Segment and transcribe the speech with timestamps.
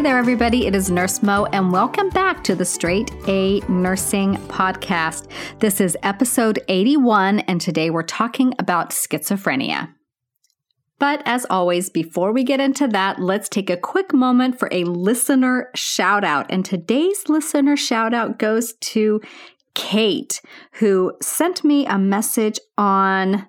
[0.00, 0.66] Hey there, everybody.
[0.66, 5.28] It is Nurse Mo, and welcome back to the Straight A Nursing Podcast.
[5.58, 9.92] This is episode 81, and today we're talking about schizophrenia.
[10.98, 14.84] But as always, before we get into that, let's take a quick moment for a
[14.84, 16.46] listener shout out.
[16.48, 19.20] And today's listener shout out goes to
[19.74, 20.40] Kate,
[20.72, 23.46] who sent me a message on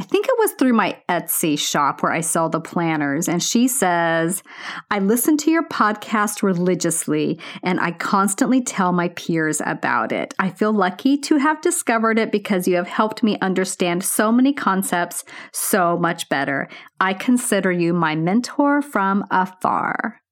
[0.00, 3.28] I think it was through my Etsy shop where I sell the planners.
[3.28, 4.42] And she says,
[4.90, 10.32] I listen to your podcast religiously and I constantly tell my peers about it.
[10.38, 14.54] I feel lucky to have discovered it because you have helped me understand so many
[14.54, 16.70] concepts so much better.
[16.98, 20.22] I consider you my mentor from afar.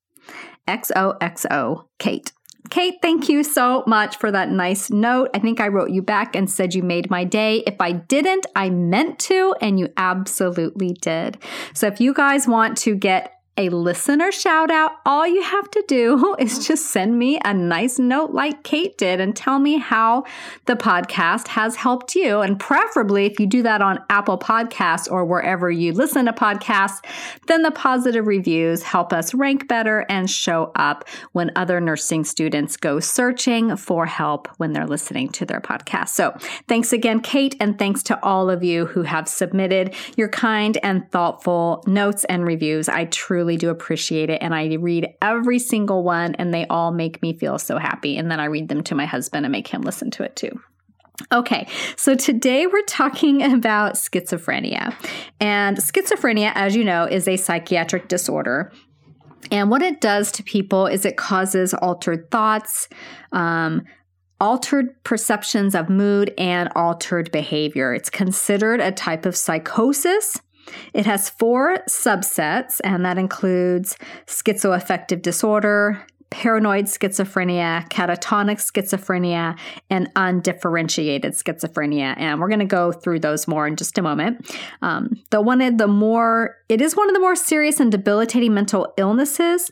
[0.67, 2.33] XOXO, Kate.
[2.71, 5.31] Kate, thank you so much for that nice note.
[5.35, 7.63] I think I wrote you back and said you made my day.
[7.67, 11.39] If I didn't, I meant to, and you absolutely did.
[11.73, 15.85] So if you guys want to get a listener shout out, all you have to
[15.89, 20.25] do is just send me a nice note like Kate did and tell me how
[20.67, 22.41] the podcast has helped you.
[22.41, 27.05] And preferably, if you do that on Apple Podcasts or wherever you listen to podcasts,
[27.49, 32.77] then the positive reviews help us rank better and show up when other nursing students
[32.77, 36.11] go searching for help when they're listening to their podcast.
[36.11, 36.37] So
[36.69, 41.11] thanks again, Kate, and thanks to all of you who have submitted your kind and
[41.11, 42.89] thoughtful notes and reviews.
[42.89, 44.43] I truly do appreciate it.
[44.43, 48.17] And I read every single one, and they all make me feel so happy.
[48.17, 50.61] And then I read them to my husband and make him listen to it too.
[51.33, 51.67] Okay,
[51.97, 54.95] so today we're talking about schizophrenia.
[55.41, 58.73] And schizophrenia, as you know, is a psychiatric disorder.
[59.51, 62.89] And what it does to people is it causes altered thoughts,
[63.33, 63.85] um,
[64.41, 67.95] altered perceptions of mood, and altered behavior.
[67.95, 70.41] It's considered a type of psychosis
[70.95, 73.97] it has four subsets, and that includes
[74.27, 79.59] schizoaffective disorder, paranoid schizophrenia, catatonic schizophrenia,
[79.89, 82.15] and undifferentiated schizophrenia.
[82.19, 84.51] And we're going to go through those more in just a moment.
[84.83, 88.53] Um, the one of the more, it is one of the more serious and debilitating
[88.53, 89.71] mental illnesses.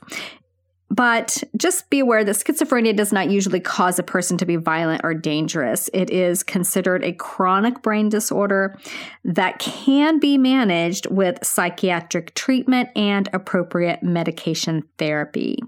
[0.89, 5.03] But just be aware that schizophrenia does not usually cause a person to be violent
[5.05, 5.91] or dangerous.
[5.93, 8.79] It is considered a chronic brain disorder
[9.25, 15.59] that can be managed with psychiatric treatment and appropriate medication therapy.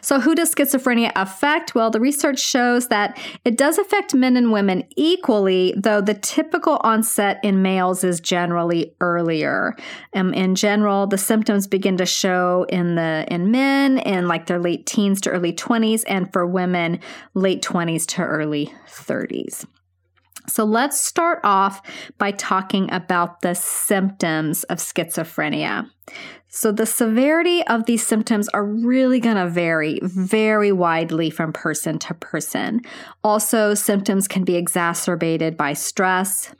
[0.00, 1.74] So, who does schizophrenia affect?
[1.74, 6.80] Well, the research shows that it does affect men and women equally, though the typical
[6.82, 9.76] onset in males is generally earlier.
[10.14, 14.58] Um, in general, the symptoms begin to show in the in men in like their
[14.58, 17.00] late teens to early 20s, and for women,
[17.34, 19.64] late 20s to early 30s.
[20.48, 21.82] So let's start off
[22.18, 25.88] by talking about the symptoms of schizophrenia.
[26.54, 31.98] So, the severity of these symptoms are really going to vary very widely from person
[32.00, 32.82] to person.
[33.24, 36.54] Also, symptoms can be exacerbated by stress,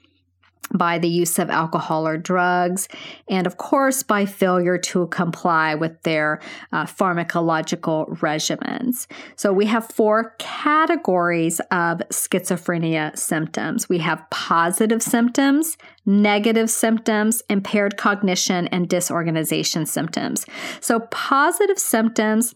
[0.75, 2.89] by the use of alcohol or drugs,
[3.29, 6.41] and of course, by failure to comply with their
[6.73, 9.07] uh, pharmacological regimens.
[9.37, 17.97] So, we have four categories of schizophrenia symptoms we have positive symptoms, negative symptoms, impaired
[17.97, 20.47] cognition, and disorganization symptoms.
[20.81, 22.55] So, positive symptoms,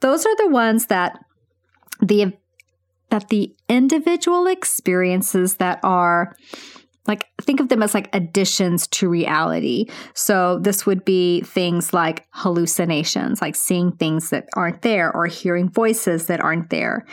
[0.00, 1.18] those are the ones that
[2.00, 2.34] the
[3.10, 6.34] that the individual experiences that are
[7.06, 9.86] like think of them as like additions to reality.
[10.14, 15.68] So this would be things like hallucinations, like seeing things that aren't there or hearing
[15.68, 17.04] voices that aren't there,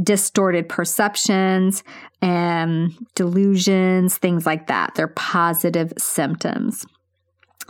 [0.00, 1.82] distorted perceptions
[2.22, 4.94] and delusions, things like that.
[4.94, 6.86] They're positive symptoms.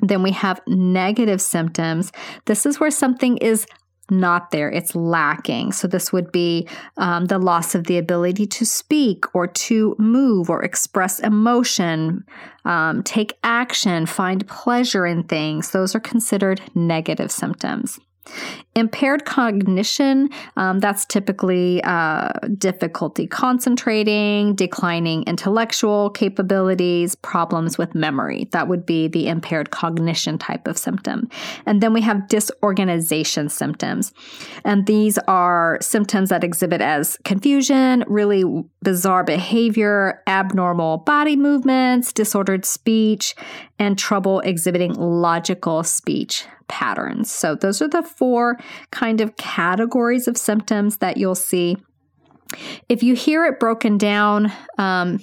[0.03, 2.13] Then we have negative symptoms.
[2.47, 3.67] This is where something is
[4.11, 5.73] not there, it's lacking.
[5.73, 10.51] So, this would be um, the loss of the ability to speak or to move
[10.51, 12.25] or express emotion,
[12.65, 15.71] um, take action, find pleasure in things.
[15.71, 17.99] Those are considered negative symptoms.
[18.77, 28.49] Impaired cognition, um, that's typically uh, difficulty concentrating, declining intellectual capabilities, problems with memory.
[28.53, 31.29] That would be the impaired cognition type of symptom.
[31.67, 34.13] And then we have disorganization symptoms.
[34.65, 38.45] And these are symptoms that exhibit as confusion, really
[38.83, 43.35] bizarre behavior, abnormal body movements, disordered speech,
[43.81, 47.31] and trouble exhibiting logical speech patterns.
[47.31, 48.60] So, those are the four
[48.91, 51.77] kind of categories of symptoms that you'll see.
[52.89, 55.21] If you hear it broken down, um,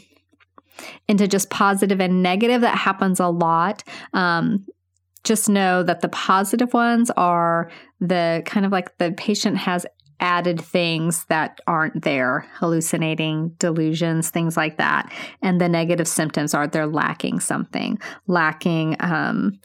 [1.08, 3.84] into just positive and negative, that happens a lot.
[4.14, 4.66] Um,
[5.24, 7.70] just know that the positive ones are
[8.00, 9.86] the kind of like the patient has
[10.20, 15.12] added things that aren't there, hallucinating, delusions, things like that.
[15.42, 19.60] And the negative symptoms are they're lacking something, lacking um,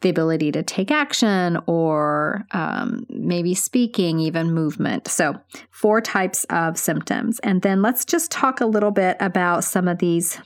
[0.00, 5.08] the ability to take action or um, maybe speaking, even movement.
[5.08, 5.34] So,
[5.70, 7.38] four types of symptoms.
[7.40, 10.38] And then let's just talk a little bit about some of these,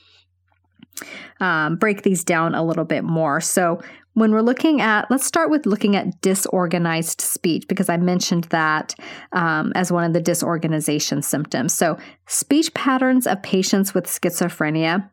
[1.39, 3.39] um, break these down a little bit more.
[3.39, 3.81] So,
[4.13, 8.95] when we're looking at, let's start with looking at disorganized speech because I mentioned that
[9.33, 11.73] um, as one of the disorganization symptoms.
[11.73, 15.09] So, speech patterns of patients with schizophrenia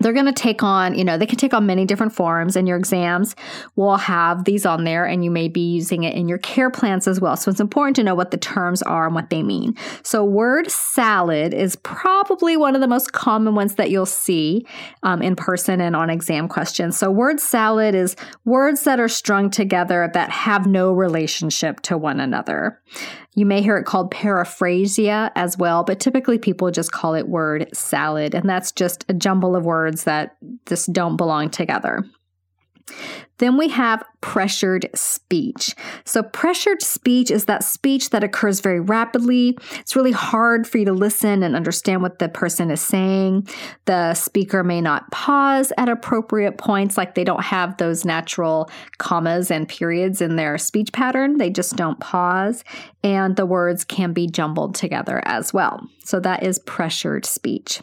[0.00, 2.66] they're going to take on, you know, they can take on many different forms, and
[2.66, 3.36] your exams
[3.76, 7.06] will have these on there, and you may be using it in your care plans
[7.06, 7.36] as well.
[7.36, 9.76] So it's important to know what the terms are and what they mean.
[10.02, 14.66] So, word salad is probably one of the most common ones that you'll see
[15.02, 16.96] um, in person and on exam questions.
[16.96, 22.18] So, word salad is words that are strung together that have no relationship to one
[22.18, 22.80] another.
[23.34, 27.68] You may hear it called paraphrasia as well, but typically people just call it word
[27.72, 30.36] salad, and that's just a jumble of words that
[30.66, 32.04] just don't belong together.
[33.38, 35.74] Then we have pressured speech.
[36.04, 39.58] So, pressured speech is that speech that occurs very rapidly.
[39.80, 43.48] It's really hard for you to listen and understand what the person is saying.
[43.86, 49.50] The speaker may not pause at appropriate points, like they don't have those natural commas
[49.50, 51.38] and periods in their speech pattern.
[51.38, 52.62] They just don't pause.
[53.02, 55.80] And the words can be jumbled together as well.
[56.04, 57.82] So, that is pressured speech.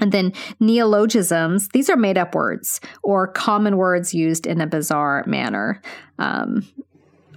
[0.00, 5.24] And then neologisms, these are made up words or common words used in a bizarre
[5.26, 5.80] manner.
[6.18, 6.66] Um,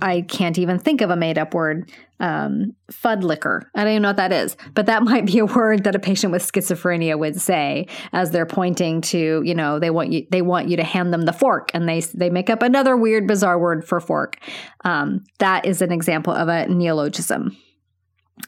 [0.02, 1.92] I can't even think of a made up word.
[2.20, 3.66] Um, fuddlicker.
[3.76, 6.00] I don't even know what that is, but that might be a word that a
[6.00, 10.42] patient with schizophrenia would say as they're pointing to, you know, they want you, they
[10.42, 13.60] want you to hand them the fork and they, they make up another weird, bizarre
[13.60, 14.38] word for fork.
[14.84, 17.56] Um, that is an example of a neologism.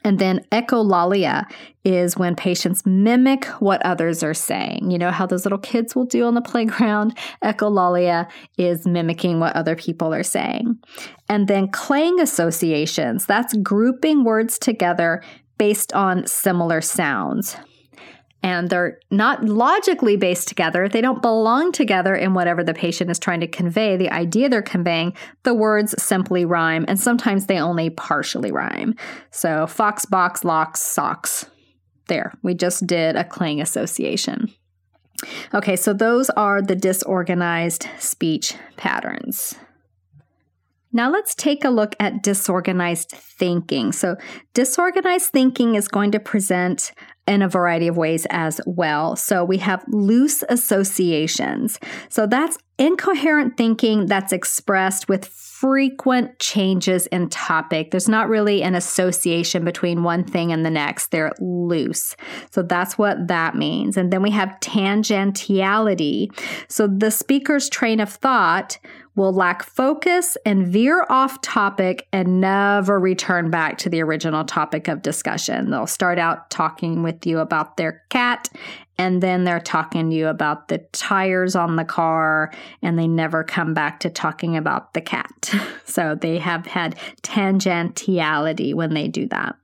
[0.03, 1.45] And then echolalia
[1.83, 4.91] is when patients mimic what others are saying.
[4.91, 7.17] You know how those little kids will do on the playground?
[7.43, 10.77] Echolalia is mimicking what other people are saying.
[11.27, 15.21] And then clang associations, that's grouping words together
[15.57, 17.57] based on similar sounds
[18.41, 20.87] and they're not logically based together.
[20.87, 23.97] They don't belong together in whatever the patient is trying to convey.
[23.97, 25.13] The idea they're conveying,
[25.43, 28.95] the words simply rhyme, and sometimes they only partially rhyme.
[29.31, 31.45] So, fox, box, locks, socks.
[32.07, 34.51] There, we just did a clang association.
[35.53, 39.55] Okay, so those are the disorganized speech patterns.
[40.91, 43.91] Now let's take a look at disorganized thinking.
[43.91, 44.15] So,
[44.53, 46.93] disorganized thinking is going to present
[47.29, 49.15] in a variety of ways as well.
[49.15, 51.79] So we have loose associations.
[52.09, 57.91] So that's incoherent thinking that's expressed with frequent changes in topic.
[57.91, 61.11] There's not really an association between one thing and the next.
[61.11, 62.15] They're loose.
[62.49, 63.97] So that's what that means.
[63.97, 66.29] And then we have tangentiality.
[66.69, 68.79] So the speaker's train of thought
[69.19, 74.87] will lack focus and veer off topic and never return back to the original topic
[74.87, 75.69] of discussion.
[75.69, 78.47] They'll start out talking with you about their cat
[78.97, 83.43] and then they're talking to you about the tires on the car and they never
[83.43, 85.53] come back to talking about the cat.
[85.89, 89.55] So they have had tangentiality when they do that.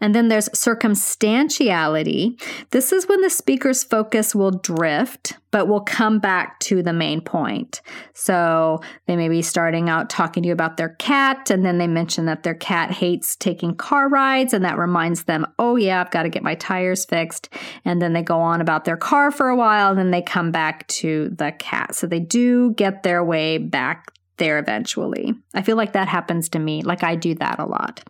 [0.00, 2.40] And then there's circumstantiality.
[2.70, 7.20] This is when the speaker's focus will drift, but will come back to the main
[7.20, 7.80] point.
[8.12, 11.86] So they may be starting out talking to you about their cat, and then they
[11.86, 16.10] mention that their cat hates taking car rides, and that reminds them, oh, yeah, I've
[16.10, 17.48] got to get my tires fixed.
[17.84, 20.50] And then they go on about their car for a while, and then they come
[20.50, 21.94] back to the cat.
[21.94, 25.34] So they do get their way back there eventually.
[25.54, 28.02] I feel like that happens to me, like I do that a lot.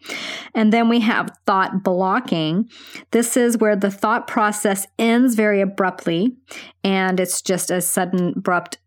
[0.54, 2.68] And then we have thought blocking.
[3.10, 6.36] This is where the thought process ends very abruptly
[6.82, 8.78] and it's just a sudden abrupt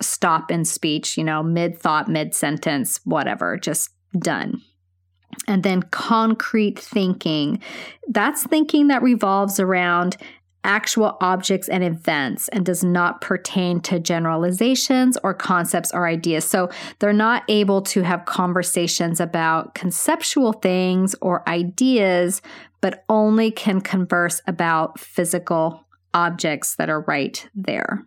[0.00, 4.62] stop in speech, you know, mid thought, mid sentence, whatever, just done.
[5.46, 7.60] And then concrete thinking.
[8.08, 10.16] That's thinking that revolves around
[10.64, 16.44] actual objects and events and does not pertain to generalizations or concepts or ideas.
[16.44, 22.42] So they're not able to have conversations about conceptual things or ideas,
[22.80, 25.84] but only can converse about physical
[26.14, 28.04] objects that are right there.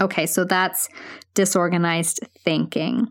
[0.00, 0.88] Okay, so that's
[1.34, 3.08] disorganized thinking.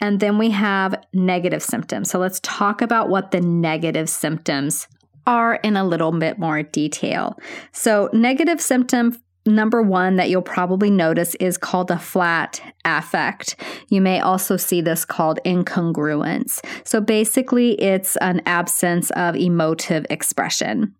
[0.00, 2.10] And then we have negative symptoms.
[2.10, 4.88] So let's talk about what the negative symptoms
[5.26, 7.38] are in a little bit more detail.
[7.72, 9.16] So, negative symptom
[9.46, 13.56] number one that you'll probably notice is called a flat affect.
[13.88, 16.64] You may also see this called incongruence.
[16.84, 20.94] So basically, it's an absence of emotive expression.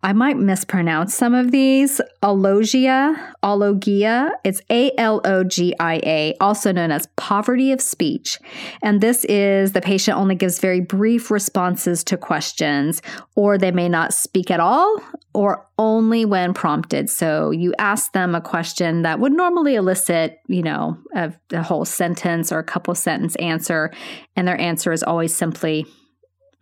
[0.00, 2.00] I might mispronounce some of these.
[2.22, 8.38] Alogia, alogia, it's A L O G I A, also known as poverty of speech.
[8.80, 13.02] And this is the patient only gives very brief responses to questions,
[13.34, 15.02] or they may not speak at all,
[15.34, 17.10] or only when prompted.
[17.10, 21.84] So you ask them a question that would normally elicit, you know, a, a whole
[21.84, 23.90] sentence or a couple sentence answer,
[24.36, 25.86] and their answer is always simply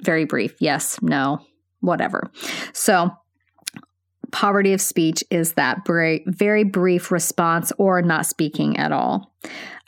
[0.00, 1.40] very brief yes, no,
[1.80, 2.30] whatever.
[2.72, 3.10] So,
[4.32, 9.32] poverty of speech is that very, very brief response or not speaking at all.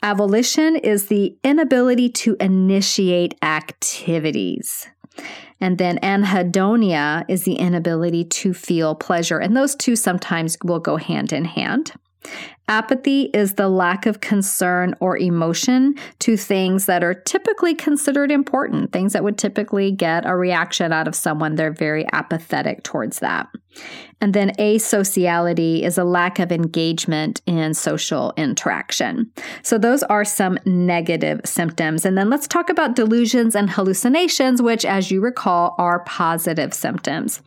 [0.03, 4.87] Avolition is the inability to initiate activities.
[5.59, 9.39] And then anhedonia is the inability to feel pleasure.
[9.39, 11.91] And those two sometimes will go hand in hand.
[12.67, 18.91] Apathy is the lack of concern or emotion to things that are typically considered important,
[18.91, 21.55] things that would typically get a reaction out of someone.
[21.55, 23.47] They're very apathetic towards that.
[24.21, 29.31] And then asociality is a lack of engagement in social interaction.
[29.63, 32.05] So those are some negative symptoms.
[32.05, 37.41] And then let's talk about delusions and hallucinations, which, as you recall, are positive symptoms.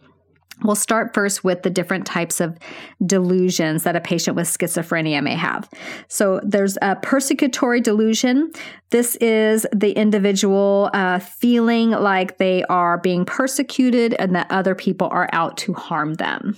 [0.65, 2.59] We'll start first with the different types of
[3.05, 5.69] delusions that a patient with schizophrenia may have.
[6.09, 8.53] So there's a persecutory delusion.
[8.91, 15.09] This is the individual uh, feeling like they are being persecuted and that other people
[15.11, 16.57] are out to harm them.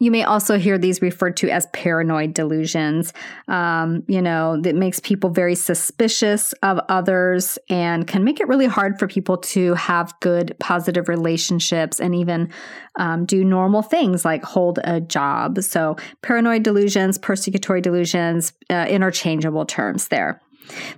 [0.00, 3.12] You may also hear these referred to as paranoid delusions.
[3.46, 8.66] Um, you know, that makes people very suspicious of others and can make it really
[8.66, 12.52] hard for people to have good, positive relationships and even
[12.98, 15.62] um, do normal things like hold a job.
[15.62, 20.40] So, paranoid delusions, persecutory delusions, uh, interchangeable terms there.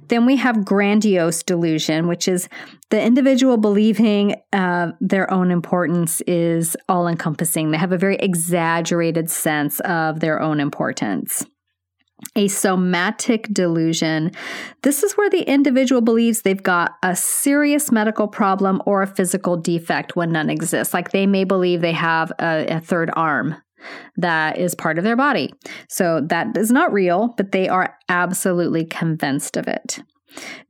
[0.08, 2.48] Then we have grandiose delusion, which is
[2.90, 7.70] the individual believing uh, their own importance is all encompassing.
[7.70, 11.44] They have a very exaggerated sense of their own importance.
[12.34, 14.32] A somatic delusion.
[14.82, 19.56] This is where the individual believes they've got a serious medical problem or a physical
[19.56, 20.94] defect when none exists.
[20.94, 23.56] Like they may believe they have a, a third arm
[24.16, 25.52] that is part of their body.
[25.88, 30.00] So that is not real, but they are absolutely convinced of it.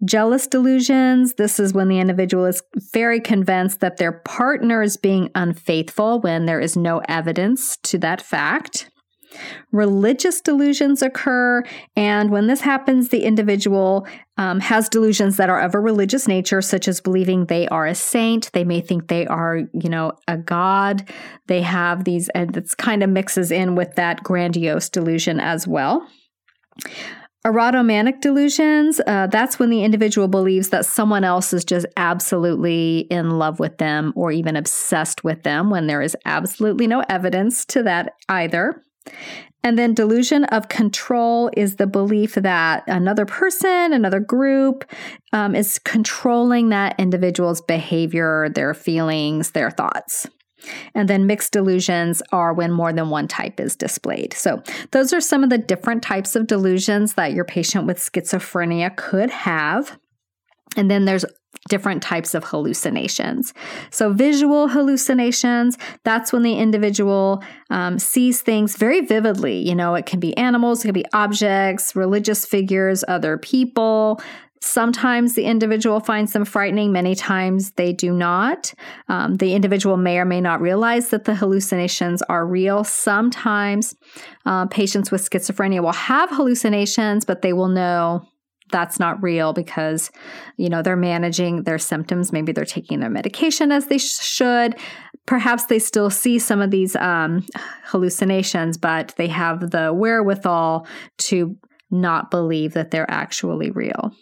[0.04, 1.34] Jealous delusions.
[1.34, 6.46] This is when the individual is very convinced that their partner is being unfaithful when
[6.46, 8.90] there is no evidence to that fact.
[9.72, 11.62] Religious delusions occur,
[11.96, 14.06] and when this happens, the individual
[14.38, 17.94] um, has delusions that are of a religious nature, such as believing they are a
[17.94, 18.50] saint.
[18.52, 21.08] They may think they are, you know, a god.
[21.46, 26.06] They have these, and it's kind of mixes in with that grandiose delusion as well.
[27.46, 33.38] Erotomanic delusions, uh, that's when the individual believes that someone else is just absolutely in
[33.38, 37.84] love with them or even obsessed with them when there is absolutely no evidence to
[37.84, 38.82] that either.
[39.66, 44.84] And then delusion of control is the belief that another person, another group
[45.32, 50.28] um, is controlling that individual's behavior, their feelings, their thoughts.
[50.94, 54.34] And then mixed delusions are when more than one type is displayed.
[54.34, 58.96] So, those are some of the different types of delusions that your patient with schizophrenia
[58.96, 59.98] could have.
[60.76, 61.24] And then there's
[61.68, 63.52] different types of hallucinations.
[63.90, 69.58] So, visual hallucinations, that's when the individual um, sees things very vividly.
[69.58, 74.20] You know, it can be animals, it can be objects, religious figures, other people.
[74.62, 78.72] Sometimes the individual finds them frightening, many times they do not.
[79.08, 82.82] Um, the individual may or may not realize that the hallucinations are real.
[82.82, 83.94] Sometimes
[84.44, 88.26] uh, patients with schizophrenia will have hallucinations, but they will know
[88.70, 90.10] that's not real because
[90.56, 94.76] you know they're managing their symptoms maybe they're taking their medication as they should
[95.26, 97.44] perhaps they still see some of these um,
[97.84, 100.86] hallucinations but they have the wherewithal
[101.18, 101.56] to
[101.90, 104.12] not believe that they're actually real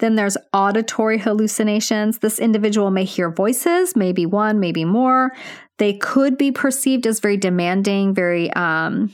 [0.00, 2.18] Then there's auditory hallucinations.
[2.18, 5.32] This individual may hear voices, maybe one, maybe more.
[5.76, 9.12] They could be perceived as very demanding, very um,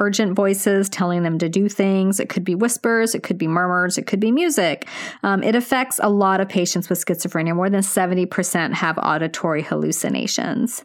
[0.00, 2.20] urgent voices telling them to do things.
[2.20, 4.86] It could be whispers, it could be murmurs, it could be music.
[5.22, 7.54] Um, it affects a lot of patients with schizophrenia.
[7.54, 10.84] More than 70% have auditory hallucinations.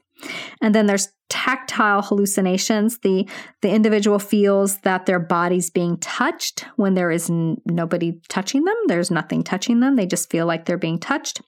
[0.62, 3.00] And then there's tactile hallucinations.
[3.00, 3.27] The,
[3.62, 8.75] the individual feels that their body's being touched when there is n- nobody touching them.
[8.88, 9.96] There's nothing touching them.
[9.96, 11.41] They just feel like they're being touched.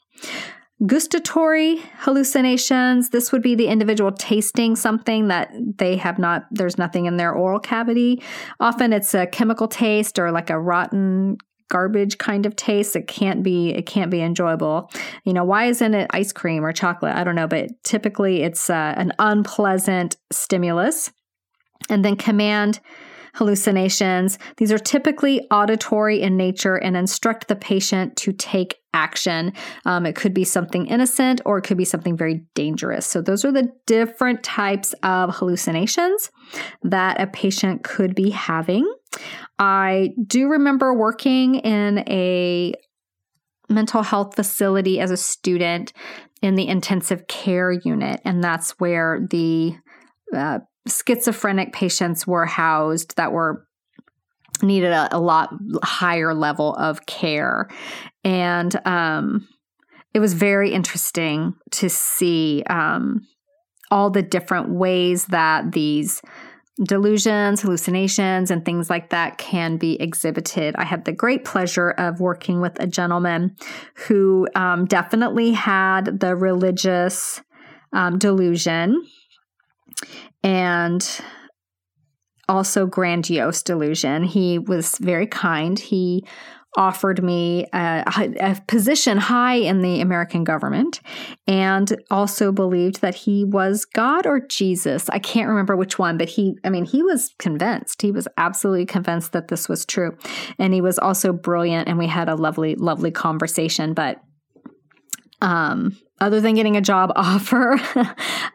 [0.85, 3.09] Gustatory hallucinations.
[3.09, 7.31] This would be the individual tasting something that they have not, there's nothing in their
[7.31, 8.21] oral cavity.
[8.59, 11.37] Often it's a chemical taste or like a rotten
[11.69, 12.97] garbage kind of taste.
[12.97, 14.91] It can't be, it can't be enjoyable.
[15.23, 17.15] You know, why isn't it ice cream or chocolate?
[17.15, 21.09] I don't know, but typically it's uh, an unpleasant stimulus.
[21.89, 22.81] And then command
[23.35, 24.39] hallucinations.
[24.57, 29.51] These are typically auditory in nature and instruct the patient to take action.
[29.85, 33.05] Um, it could be something innocent or it could be something very dangerous.
[33.05, 36.31] So, those are the different types of hallucinations
[36.83, 38.91] that a patient could be having.
[39.59, 42.73] I do remember working in a
[43.69, 45.91] mental health facility as a student
[46.41, 49.75] in the intensive care unit, and that's where the
[50.33, 53.65] uh, schizophrenic patients were housed that were
[54.61, 55.49] needed a, a lot
[55.83, 57.67] higher level of care
[58.23, 59.47] and um,
[60.13, 63.27] it was very interesting to see um,
[63.91, 66.21] all the different ways that these
[66.83, 70.75] delusions, hallucinations, and things like that can be exhibited.
[70.77, 73.55] I had the great pleasure of working with a gentleman
[74.07, 77.41] who um, definitely had the religious
[77.93, 79.05] um, delusion
[80.43, 81.21] and
[82.47, 84.23] also grandiose delusion.
[84.23, 85.79] He was very kind.
[85.79, 86.25] He
[86.77, 88.03] offered me a,
[88.39, 90.99] a, position high in the American government
[91.47, 95.09] and also believed that he was God or Jesus.
[95.09, 98.01] I can't remember which one, but he, I mean, he was convinced.
[98.01, 100.17] He was absolutely convinced that this was true.
[100.59, 103.93] And he was also brilliant, and we had a lovely, lovely conversation.
[103.93, 104.17] But
[105.41, 107.79] um, other than getting a job offer,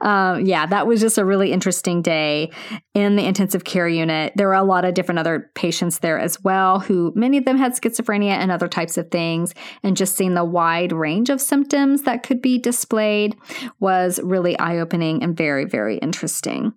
[0.01, 2.51] um, yeah, that was just a really interesting day
[2.95, 4.33] in the intensive care unit.
[4.37, 7.59] There were a lot of different other patients there as well, who many of them
[7.59, 9.55] had schizophrenia and other types of things.
[9.83, 13.37] And just seeing the wide range of symptoms that could be displayed
[13.79, 16.73] was really eye opening and very, very interesting.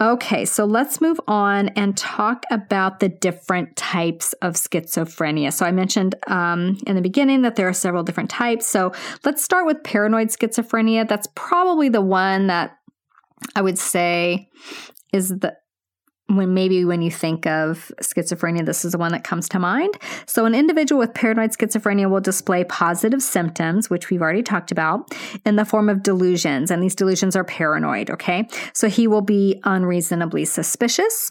[0.00, 5.52] Okay, so let's move on and talk about the different types of schizophrenia.
[5.52, 8.66] So I mentioned um, in the beginning that there are several different types.
[8.66, 8.92] So
[9.24, 9.82] let's start with
[10.28, 11.08] paranoid schizophrenia.
[11.08, 12.76] That's probably the one that
[13.54, 14.48] I would say
[15.12, 15.56] is the
[16.30, 19.96] when maybe when you think of schizophrenia, this is the one that comes to mind.
[20.26, 25.10] So, an individual with paranoid schizophrenia will display positive symptoms, which we've already talked about,
[25.46, 26.70] in the form of delusions.
[26.70, 28.46] And these delusions are paranoid, okay?
[28.74, 31.30] So, he will be unreasonably suspicious.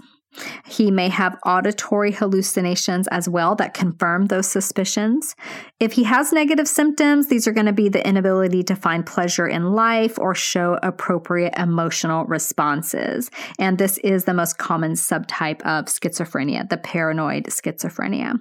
[0.68, 5.36] He may have auditory hallucinations as well that confirm those suspicions.
[5.80, 9.48] If he has negative symptoms, these are going to be the inability to find pleasure
[9.48, 13.32] in life or show appropriate emotional responses.
[13.58, 18.40] And this is the most common subtype of schizophrenia, the paranoid schizophrenia.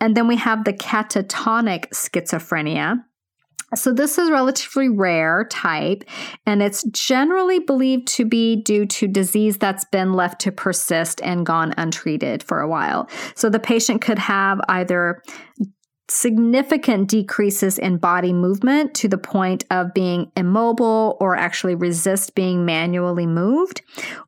[0.00, 3.04] And then we have the catatonic schizophrenia.
[3.74, 6.04] So, this is a relatively rare type,
[6.46, 11.44] and it's generally believed to be due to disease that's been left to persist and
[11.44, 13.10] gone untreated for a while.
[13.34, 15.22] So, the patient could have either
[16.10, 22.64] significant decreases in body movement to the point of being immobile or actually resist being
[22.64, 23.82] manually moved,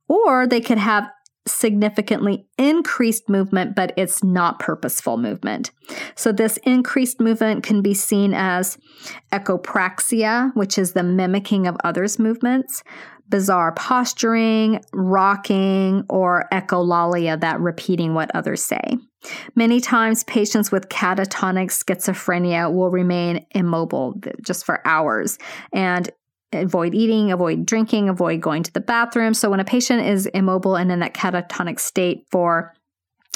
[0.08, 1.10] or they could have
[1.46, 5.70] significantly increased movement, but it's not purposeful movement.
[6.14, 8.78] So, this increased movement can be seen as
[9.32, 12.82] echopraxia, which is the mimicking of others' movements,
[13.28, 18.98] bizarre posturing, rocking, or echolalia, that repeating what others say.
[19.54, 25.38] Many times, patients with catatonic schizophrenia will remain immobile just for hours.
[25.72, 26.10] And
[26.52, 29.34] avoid eating, avoid drinking, avoid going to the bathroom.
[29.34, 32.74] So when a patient is immobile and in that catatonic state for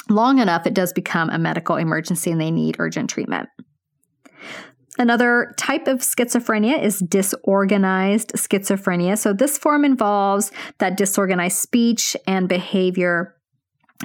[0.09, 3.49] long enough, it does become a medical emergency and they need urgent treatment.
[4.97, 9.17] Another type of schizophrenia is disorganized schizophrenia.
[9.17, 13.35] So, this form involves that disorganized speech and behavior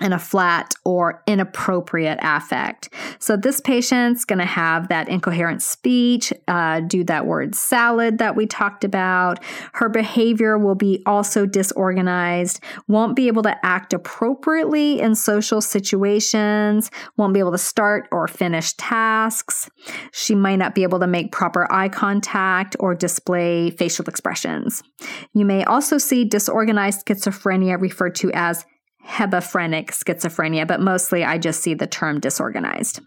[0.00, 2.90] and a flat or inappropriate affect.
[3.18, 8.37] So this patient's going to have that incoherent speech, uh, do that word salad that
[8.37, 9.42] we talked about.
[9.72, 16.90] Her behavior will be also disorganized, won't be able to act appropriately in social situations,
[17.16, 19.68] won't be able to start or finish tasks.
[20.12, 24.85] She might not be able to make proper eye contact or display facial expressions.
[25.35, 28.64] You may also see disorganized schizophrenia referred to as
[29.11, 33.01] hebephrenic schizophrenia, but mostly I just see the term disorganized.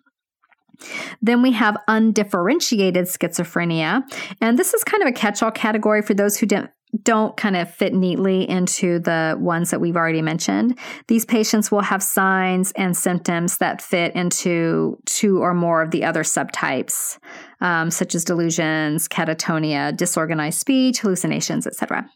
[1.22, 4.02] Then we have undifferentiated schizophrenia,
[4.42, 6.70] and this is kind of a catch all category for those who don't
[7.02, 10.78] don't kind of fit neatly into the ones that we've already mentioned.
[11.08, 16.04] These patients will have signs and symptoms that fit into two or more of the
[16.04, 17.18] other subtypes,
[17.62, 22.08] um, such as delusions, catatonia, disorganized speech, hallucinations, etc.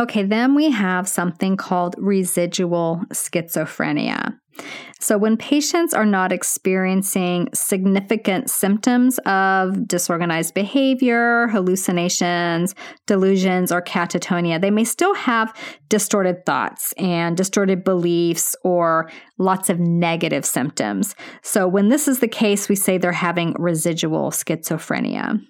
[0.00, 4.34] Okay, then we have something called residual schizophrenia.
[4.98, 12.74] So, when patients are not experiencing significant symptoms of disorganized behavior, hallucinations,
[13.06, 15.54] delusions, or catatonia, they may still have
[15.88, 21.14] distorted thoughts and distorted beliefs or lots of negative symptoms.
[21.42, 25.40] So, when this is the case, we say they're having residual schizophrenia.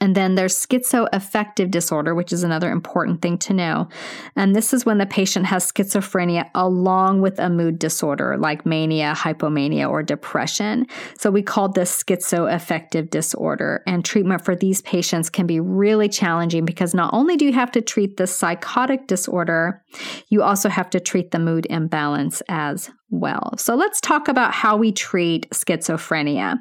[0.00, 3.88] And then there's schizoaffective disorder, which is another important thing to know.
[4.34, 9.14] And this is when the patient has schizophrenia along with a mood disorder like mania,
[9.16, 10.86] hypomania, or depression.
[11.18, 13.82] So we call this schizoaffective disorder.
[13.86, 17.72] And treatment for these patients can be really challenging because not only do you have
[17.72, 19.82] to treat the psychotic disorder,
[20.28, 23.54] you also have to treat the mood imbalance as well.
[23.56, 26.58] So let's talk about how we treat schizophrenia.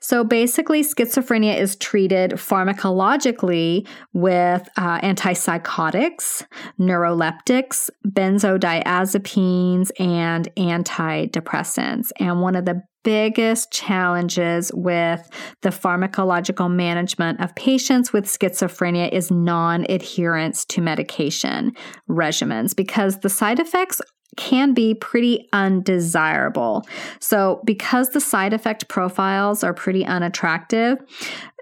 [0.00, 6.44] So basically, schizophrenia is treated pharmacologically with uh, antipsychotics,
[6.80, 12.10] neuroleptics, benzodiazepines, and antidepressants.
[12.18, 15.28] And one of the biggest challenges with
[15.62, 21.72] the pharmacological management of patients with schizophrenia is non adherence to medication
[22.08, 24.00] regimens because the side effects
[24.36, 26.86] can be pretty undesirable.
[27.20, 30.98] So, because the side effect profiles are pretty unattractive,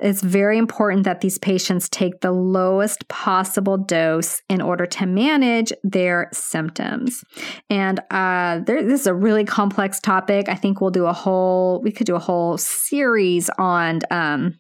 [0.01, 5.73] it's very important that these patients take the lowest possible dose in order to manage
[5.83, 7.25] their symptoms.
[7.69, 10.49] And uh, there, this is a really complex topic.
[10.49, 14.01] I think we'll do a whole, we could do a whole series on.
[14.11, 14.59] Um,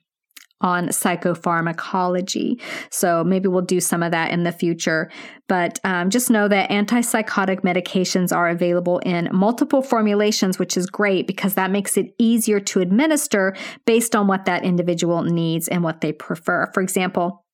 [0.60, 2.60] on psychopharmacology.
[2.90, 5.10] So maybe we'll do some of that in the future.
[5.48, 11.26] But um, just know that antipsychotic medications are available in multiple formulations, which is great
[11.26, 16.00] because that makes it easier to administer based on what that individual needs and what
[16.00, 16.70] they prefer.
[16.72, 17.44] For example,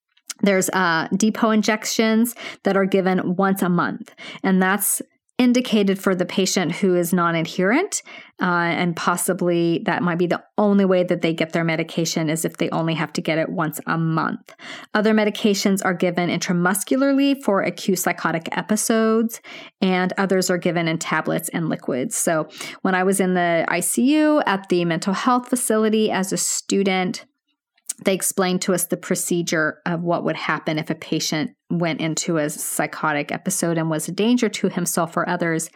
[0.43, 5.01] there's uh, depot injections that are given once a month, and that's
[5.39, 8.03] indicated for the patient who is non adherent,
[8.41, 12.45] uh, and possibly that might be the only way that they get their medication is
[12.45, 14.55] if they only have to get it once a month.
[14.95, 19.41] Other medications are given intramuscularly for acute psychotic episodes,
[19.81, 22.17] and others are given in tablets and liquids.
[22.17, 22.49] So,
[22.83, 27.27] when I was in the ICU at the mental health facility as a student,
[28.05, 32.37] they explained to us the procedure of what would happen if a patient went into
[32.37, 35.71] a psychotic episode and was a danger to himself or others.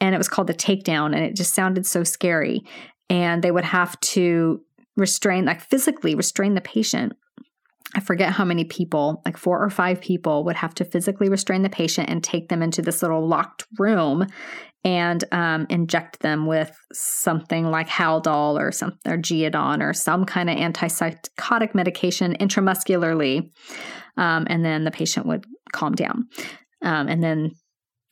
[0.00, 2.64] And it was called the takedown, and it just sounded so scary.
[3.10, 4.62] And they would have to
[4.96, 7.14] restrain, like physically restrain the patient.
[7.94, 11.62] I forget how many people, like four or five people, would have to physically restrain
[11.62, 14.26] the patient and take them into this little locked room
[14.84, 20.48] and um, inject them with something like Haldol or some or Geodon or some kind
[20.48, 23.50] of antipsychotic medication intramuscularly,
[24.16, 26.28] um, and then the patient would calm down,
[26.82, 27.52] um, and then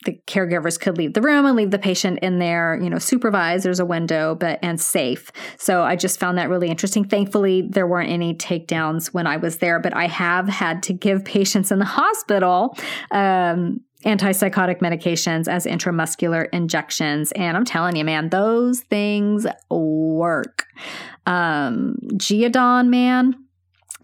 [0.05, 3.65] the caregivers could leave the room and leave the patient in there, you know, supervised.
[3.65, 5.29] There's a window, but and safe.
[5.57, 7.03] So I just found that really interesting.
[7.03, 11.25] Thankfully, there weren't any takedowns when I was there, but I have had to give
[11.25, 12.77] patients in the hospital
[13.11, 17.31] um, antipsychotic medications as intramuscular injections.
[17.33, 20.65] And I'm telling you, man, those things work.
[21.25, 23.35] Um, Geodon, man,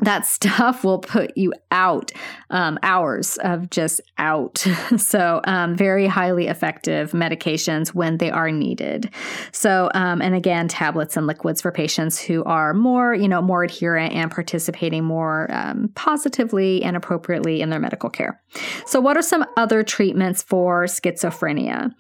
[0.01, 2.11] that stuff will put you out
[2.49, 4.57] um, hours of just out.
[4.97, 9.09] so, um, very highly effective medications when they are needed.
[9.51, 13.63] So, um, and again, tablets and liquids for patients who are more, you know, more
[13.63, 18.41] adherent and participating more um, positively and appropriately in their medical care.
[18.85, 21.91] So, what are some other treatments for schizophrenia?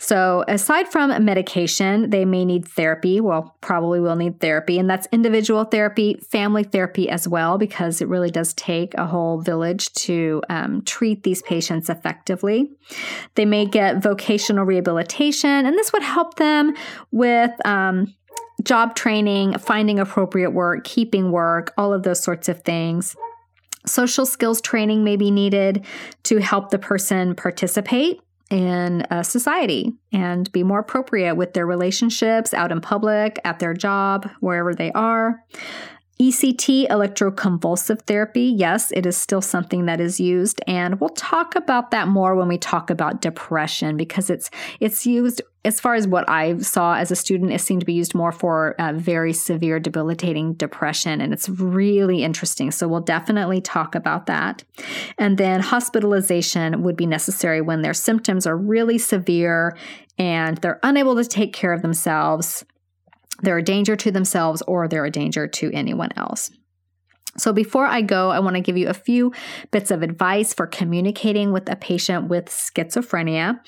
[0.00, 3.20] So, aside from medication, they may need therapy.
[3.20, 8.08] Well, probably will need therapy, and that's individual therapy, family therapy as well because it
[8.08, 12.70] really does take a whole village to um, treat these patients effectively.
[13.34, 16.74] They may get vocational rehabilitation, and this would help them
[17.10, 17.52] with.
[17.66, 18.14] Um,
[18.64, 23.14] job training, finding appropriate work, keeping work, all of those sorts of things.
[23.86, 25.84] Social skills training may be needed
[26.24, 32.54] to help the person participate in a society and be more appropriate with their relationships
[32.54, 35.44] out in public, at their job, wherever they are.
[36.20, 41.92] ECT, electroconvulsive therapy, yes, it is still something that is used, and we'll talk about
[41.92, 44.50] that more when we talk about depression because it's
[44.80, 47.52] it's used as far as what I saw as a student.
[47.52, 52.24] It seemed to be used more for uh, very severe, debilitating depression, and it's really
[52.24, 52.72] interesting.
[52.72, 54.64] So we'll definitely talk about that.
[55.18, 59.76] And then hospitalization would be necessary when their symptoms are really severe
[60.18, 62.64] and they're unable to take care of themselves
[63.42, 66.50] they're a danger to themselves or they're a danger to anyone else.
[67.38, 69.32] So, before I go, I want to give you a few
[69.70, 73.60] bits of advice for communicating with a patient with schizophrenia.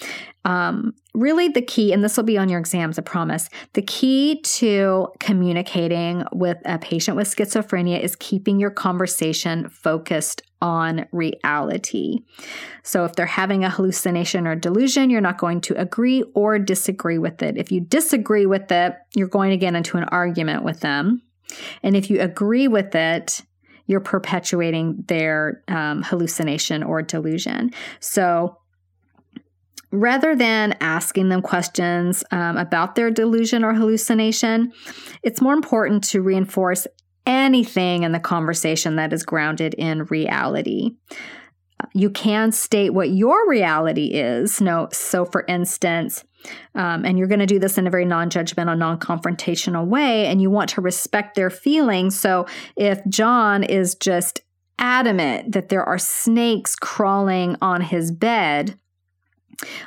[0.45, 4.41] Um, really, the key, and this will be on your exams, I promise, the key
[4.43, 12.19] to communicating with a patient with schizophrenia is keeping your conversation focused on reality.
[12.83, 17.19] So, if they're having a hallucination or delusion, you're not going to agree or disagree
[17.19, 17.57] with it.
[17.57, 21.23] If you disagree with it, you're going to get into an argument with them.
[21.83, 23.43] And if you agree with it,
[23.91, 27.73] you're perpetuating their um, hallucination or delusion.
[27.99, 28.57] So,
[29.91, 34.73] rather than asking them questions um, about their delusion or hallucination,
[35.25, 36.87] it's more important to reinforce
[37.27, 40.93] anything in the conversation that is grounded in reality.
[41.95, 44.61] You can state what your reality is.
[44.61, 46.25] No, so for instance,
[46.75, 50.27] um, and you're going to do this in a very non judgmental, non confrontational way,
[50.27, 52.19] and you want to respect their feelings.
[52.19, 54.41] So if John is just
[54.79, 58.79] adamant that there are snakes crawling on his bed,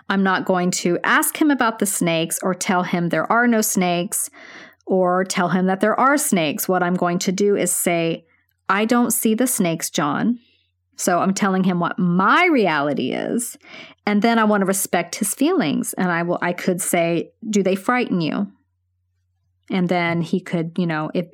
[0.10, 3.62] I'm not going to ask him about the snakes or tell him there are no
[3.62, 4.29] snakes
[4.86, 6.67] or tell him that there are snakes.
[6.67, 8.25] What I'm going to do is say,
[8.69, 10.39] I don't see the snakes, John.
[10.95, 13.58] So I'm telling him what my reality is.
[14.06, 15.93] And then I want to respect his feelings.
[15.93, 18.51] And I will I could say, do they frighten you?
[19.69, 21.27] And then he could, you know, if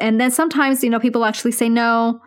[0.00, 2.20] and then sometimes, you know, people actually say no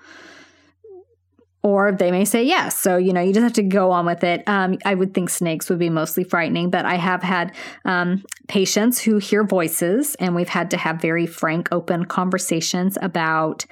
[1.67, 2.79] or they may say yes.
[2.79, 4.41] So, you know, you just have to go on with it.
[4.47, 8.99] Um, I would think snakes would be mostly frightening, but I have had um, patients
[8.99, 13.65] who hear voices, and we've had to have very frank, open conversations about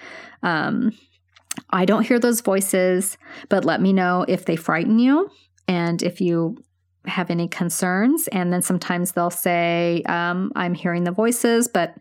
[0.43, 0.91] um,
[1.69, 3.17] I don't hear those voices,
[3.49, 5.29] but let me know if they frighten you
[5.67, 6.57] and if you
[7.05, 8.27] have any concerns.
[8.29, 11.95] And then sometimes they'll say, um, I'm hearing the voices, but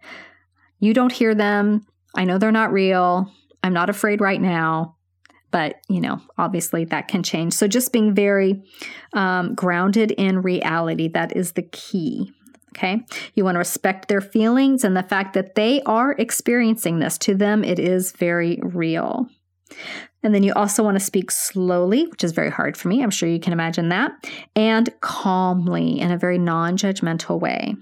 [0.80, 1.86] you don't hear them.
[2.14, 3.32] I know they're not real.
[3.62, 4.96] I'm not afraid right now.
[5.50, 7.52] But, you know, obviously that can change.
[7.52, 8.62] So just being very
[9.12, 12.32] um, grounded in reality, that is the key.
[12.76, 13.06] Okay.
[13.34, 17.16] You want to respect their feelings and the fact that they are experiencing this.
[17.18, 19.28] To them, it is very real.
[20.22, 23.02] And then you also want to speak slowly, which is very hard for me.
[23.02, 24.12] I'm sure you can imagine that,
[24.56, 27.74] and calmly in a very non judgmental way.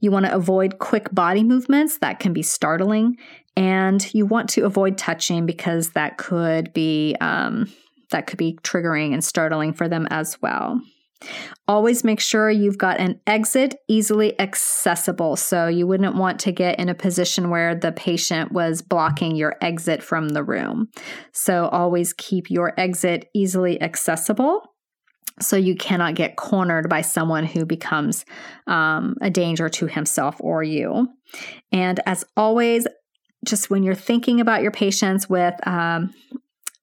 [0.00, 3.16] You want to avoid quick body movements that can be startling,
[3.56, 7.72] and you want to avoid touching because that could be um,
[8.10, 10.80] that could be triggering and startling for them as well.
[11.68, 15.36] Always make sure you've got an exit easily accessible.
[15.36, 19.56] So you wouldn't want to get in a position where the patient was blocking your
[19.60, 20.88] exit from the room.
[21.32, 24.62] So always keep your exit easily accessible
[25.40, 28.24] so you cannot get cornered by someone who becomes
[28.66, 31.08] um, a danger to himself or you.
[31.72, 32.86] And as always,
[33.44, 36.14] just when you're thinking about your patients with um,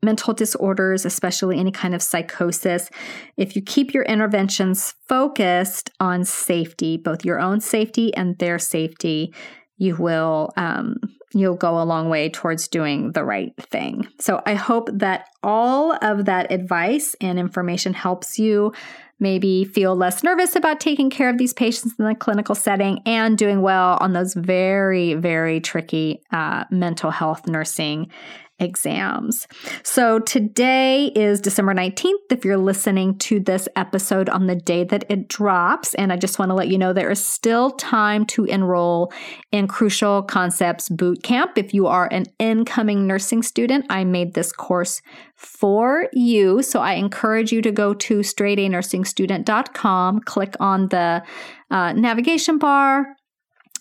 [0.04, 2.90] mental disorders, especially any kind of psychosis,
[3.38, 9.34] if you keep your interventions focused on safety, both your own safety and their safety,
[9.78, 10.98] you will um,
[11.34, 14.08] you'll go a long way towards doing the right thing.
[14.20, 18.72] So I hope that all of that advice and information helps you
[19.20, 23.38] maybe feel less nervous about taking care of these patients in the clinical setting and
[23.38, 28.12] doing well on those very, very tricky uh, mental health nursing
[28.60, 29.48] exams.
[29.84, 32.32] So today is December 19th.
[32.32, 36.40] If you're listening to this episode on the day that it drops, and I just
[36.40, 39.12] want to let you know there is still time to enroll
[39.52, 41.58] in Crucial Concepts Boot Camp.
[41.58, 45.02] If you are an incoming nursing student, I made this course
[45.36, 46.62] for you.
[46.62, 51.24] So I encourage you to go to straightanursingstudent.com, click on the
[51.72, 53.16] uh, navigation bar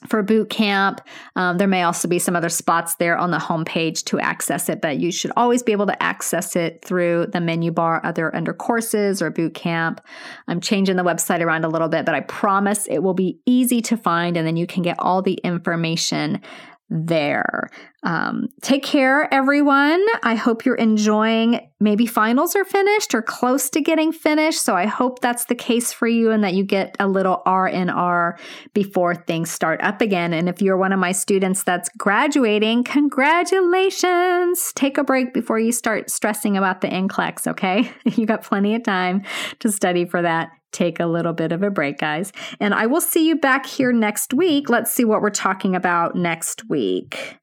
[0.07, 1.01] for boot camp.
[1.37, 4.81] Um, there may also be some other spots there on the homepage to access it,
[4.81, 8.53] but you should always be able to access it through the menu bar, either under
[8.53, 10.01] courses or boot camp.
[10.49, 13.81] I'm changing the website around a little bit, but I promise it will be easy
[13.83, 16.41] to find, and then you can get all the information
[16.91, 17.71] there.
[18.03, 20.05] Um, take care, everyone.
[20.23, 21.71] I hope you're enjoying.
[21.81, 24.63] Maybe finals are finished or close to getting finished.
[24.63, 28.39] So I hope that's the case for you and that you get a little R&R
[28.75, 30.33] before things start up again.
[30.33, 34.73] And if you're one of my students that's graduating, congratulations.
[34.75, 37.91] Take a break before you start stressing about the NCLEX, okay?
[38.05, 39.23] you got plenty of time
[39.61, 42.33] to study for that take a little bit of a break, guys.
[42.61, 44.69] And I will see you back here next week.
[44.69, 47.39] Let's see what we're talking about next week.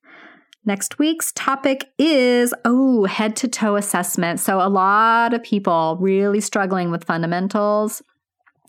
[0.66, 4.40] Next week's topic is oh, head to toe assessment.
[4.40, 8.04] So, a lot of people really struggling with fundamentals.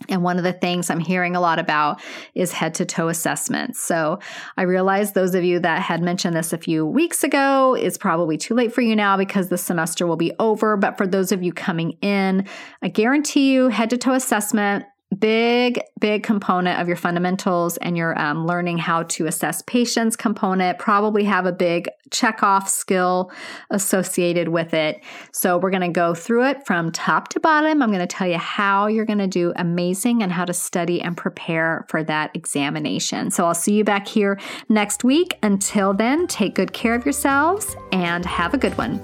[0.09, 2.01] And one of the things I'm hearing a lot about
[2.35, 3.81] is head to toe assessments.
[3.81, 4.19] So
[4.57, 8.37] I realize those of you that had mentioned this a few weeks ago is probably
[8.37, 10.77] too late for you now because the semester will be over.
[10.77, 12.47] But for those of you coming in,
[12.81, 14.85] I guarantee you head to toe assessment
[15.17, 20.79] big big component of your fundamentals and your um, learning how to assess patients component.
[20.79, 23.31] Probably have a big check off skill
[23.69, 25.01] associated with it.
[25.31, 27.81] So we're going to go through it from top to bottom.
[27.81, 31.01] I'm going to tell you how you're going to do amazing and how to study
[31.01, 33.31] and prepare for that examination.
[33.31, 35.37] So i'll see you back here next week.
[35.43, 38.97] Until then take good care of yourselves and have a good one.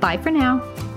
[0.00, 0.87] Bye for now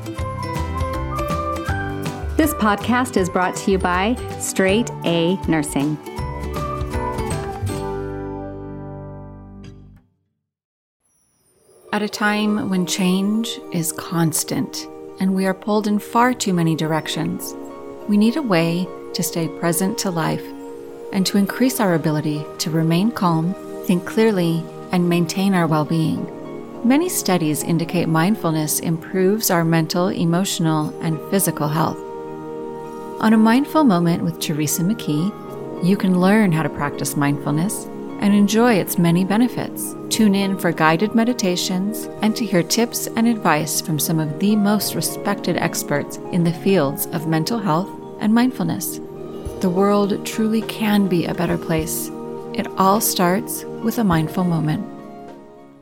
[2.42, 5.96] this podcast is brought to you by Straight A Nursing.
[11.94, 14.88] At a time when change is constant
[15.20, 17.54] and we are pulled in far too many directions,
[18.10, 20.44] we need a way to stay present to life
[21.14, 23.54] and to increase our ability to remain calm,
[23.86, 26.26] think clearly, and maintain our well being.
[26.84, 32.11] Many studies indicate mindfulness improves our mental, emotional, and physical health.
[33.22, 35.32] On a mindful moment with Teresa McKee,
[35.86, 37.86] you can learn how to practice mindfulness
[38.20, 39.94] and enjoy its many benefits.
[40.10, 44.56] Tune in for guided meditations and to hear tips and advice from some of the
[44.56, 48.98] most respected experts in the fields of mental health and mindfulness.
[49.60, 52.10] The world truly can be a better place.
[52.56, 54.91] It all starts with a mindful moment.